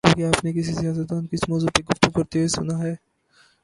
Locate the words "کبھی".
0.03-0.23